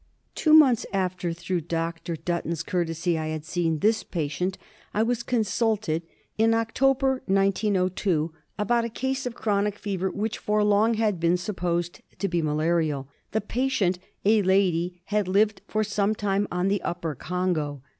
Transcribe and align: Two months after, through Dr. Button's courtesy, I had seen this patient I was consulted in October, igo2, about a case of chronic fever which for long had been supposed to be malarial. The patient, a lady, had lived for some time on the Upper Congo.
Two 0.33 0.53
months 0.55 0.83
after, 0.91 1.31
through 1.31 1.61
Dr. 1.61 2.15
Button's 2.17 2.63
courtesy, 2.63 3.19
I 3.19 3.27
had 3.27 3.45
seen 3.45 3.77
this 3.77 4.01
patient 4.01 4.57
I 4.95 5.03
was 5.03 5.21
consulted 5.21 6.01
in 6.39 6.55
October, 6.55 7.21
igo2, 7.29 8.31
about 8.57 8.83
a 8.83 8.89
case 8.89 9.27
of 9.27 9.35
chronic 9.35 9.77
fever 9.77 10.09
which 10.09 10.39
for 10.39 10.63
long 10.63 10.95
had 10.95 11.19
been 11.19 11.37
supposed 11.37 12.01
to 12.17 12.27
be 12.27 12.41
malarial. 12.41 13.09
The 13.29 13.41
patient, 13.41 13.99
a 14.25 14.41
lady, 14.41 15.03
had 15.05 15.27
lived 15.27 15.61
for 15.67 15.83
some 15.83 16.15
time 16.15 16.47
on 16.51 16.67
the 16.67 16.81
Upper 16.81 17.13
Congo. 17.13 17.83